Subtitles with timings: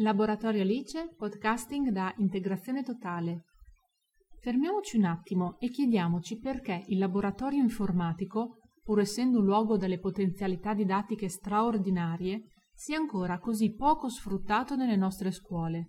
[0.00, 3.44] Laboratorio Alice, podcasting da integrazione totale.
[4.42, 10.74] Fermiamoci un attimo e chiediamoci perché il laboratorio informatico, pur essendo un luogo dalle potenzialità
[10.74, 12.42] didattiche straordinarie,
[12.74, 15.86] sia ancora così poco sfruttato nelle nostre scuole.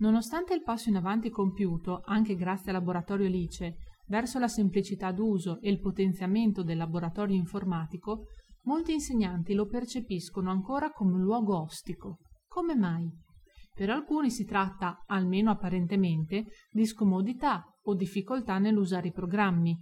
[0.00, 3.76] Nonostante il passo in avanti compiuto, anche grazie al laboratorio Alice,
[4.08, 8.26] verso la semplicità d'uso e il potenziamento del laboratorio informatico,
[8.64, 12.18] molti insegnanti lo percepiscono ancora come un luogo ostico.
[12.46, 13.10] Come mai?
[13.82, 19.76] Per alcuni si tratta, almeno apparentemente, di scomodità o difficoltà nell'usare i programmi.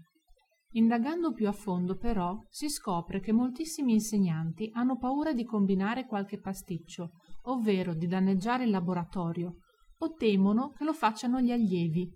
[0.70, 6.40] Indagando più a fondo, però, si scopre che moltissimi insegnanti hanno paura di combinare qualche
[6.40, 7.10] pasticcio,
[7.42, 9.56] ovvero di danneggiare il laboratorio,
[9.98, 12.10] o temono che lo facciano gli allievi.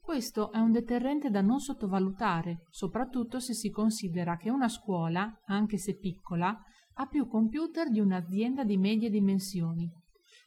[0.00, 5.78] Questo è un deterrente da non sottovalutare, soprattutto se si considera che una scuola, anche
[5.78, 6.56] se piccola,
[6.94, 9.90] ha più computer di un'azienda di medie dimensioni.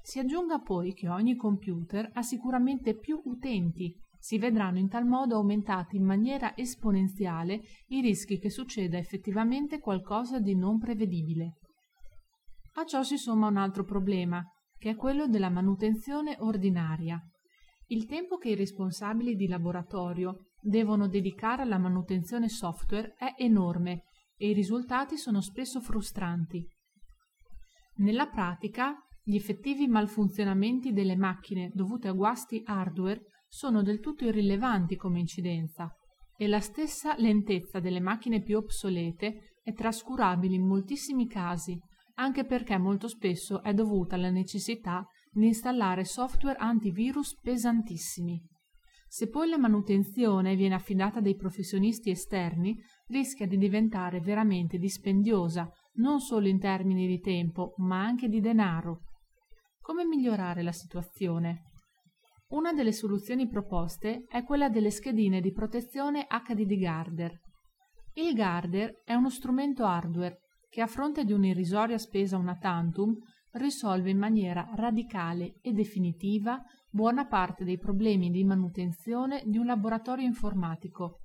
[0.06, 3.92] Si aggiunga poi che ogni computer ha sicuramente più utenti.
[4.20, 10.40] Si vedranno in tal modo aumentati in maniera esponenziale i rischi che succeda effettivamente qualcosa
[10.40, 11.56] di non prevedibile.
[12.74, 14.46] A ciò si somma un altro problema,
[14.78, 17.20] che è quello della manutenzione ordinaria.
[17.88, 24.04] Il tempo che i responsabili di laboratorio devono dedicare alla manutenzione software è enorme
[24.38, 26.64] e i risultati sono spesso frustranti.
[27.98, 34.96] Nella pratica, gli effettivi malfunzionamenti delle macchine dovuti a guasti hardware sono del tutto irrilevanti
[34.96, 35.92] come incidenza
[36.38, 41.76] e la stessa lentezza delle macchine più obsolete è trascurabile in moltissimi casi,
[42.16, 48.40] anche perché molto spesso è dovuta alla necessità di installare software antivirus pesantissimi.
[49.08, 55.68] Se poi la manutenzione viene affidata a dei professionisti esterni, rischia di diventare veramente dispendiosa
[55.96, 59.00] non solo in termini di tempo, ma anche di denaro.
[59.86, 61.66] Come migliorare la situazione?
[62.48, 67.40] Una delle soluzioni proposte è quella delle schedine di protezione HDD Guarder.
[68.14, 70.40] Il Guarder è uno strumento hardware
[70.72, 73.16] che a fronte di un'irrisoria spesa una tantum
[73.52, 76.60] risolve in maniera radicale e definitiva
[76.90, 81.20] buona parte dei problemi di manutenzione di un laboratorio informatico.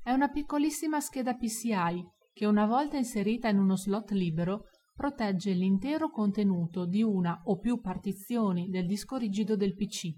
[0.00, 4.66] È una piccolissima scheda PCI che una volta inserita in uno slot libero
[5.00, 10.10] protegge l'intero contenuto di una o più partizioni del disco rigido del PC.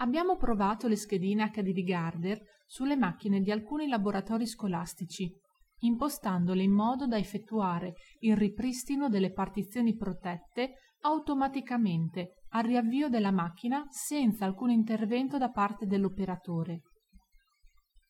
[0.00, 5.32] Abbiamo provato le schedine HDD Guarder sulle macchine di alcuni laboratori scolastici,
[5.78, 13.86] impostandole in modo da effettuare il ripristino delle partizioni protette automaticamente al riavvio della macchina
[13.88, 16.82] senza alcun intervento da parte dell'operatore.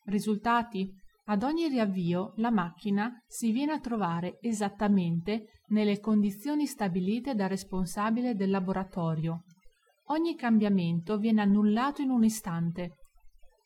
[0.06, 0.92] Risultati?
[1.26, 8.34] Ad ogni riavvio la macchina si viene a trovare esattamente nelle condizioni stabilite dal responsabile
[8.34, 9.44] del laboratorio.
[10.08, 12.96] Ogni cambiamento viene annullato in un istante.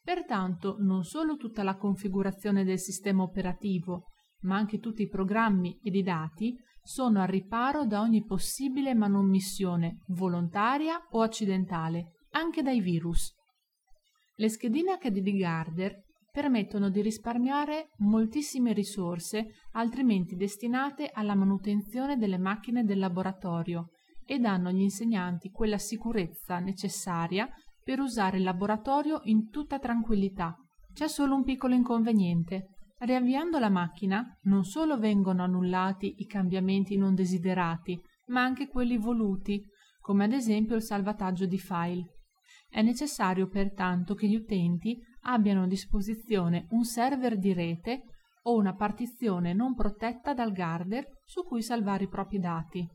[0.04, 4.04] Pertanto non solo tutta la configurazione del sistema operativo,
[4.42, 10.04] ma anche tutti i programmi ed i dati sono al riparo da ogni possibile manomissione
[10.06, 13.34] volontaria o accidentale, anche dai virus.
[14.36, 16.06] Le schedine HDD Guarder
[16.38, 23.88] permettono di risparmiare moltissime risorse altrimenti destinate alla manutenzione delle macchine del laboratorio
[24.24, 27.48] e danno agli insegnanti quella sicurezza necessaria
[27.82, 30.54] per usare il laboratorio in tutta tranquillità.
[30.92, 32.68] C'è solo un piccolo inconveniente.
[32.98, 39.60] Riavviando la macchina non solo vengono annullati i cambiamenti non desiderati, ma anche quelli voluti,
[39.98, 42.04] come ad esempio il salvataggio di file.
[42.70, 44.96] È necessario pertanto che gli utenti
[45.28, 48.02] abbiano a disposizione un server di rete
[48.42, 52.86] o una partizione non protetta dal Guarder su cui salvare i propri dati.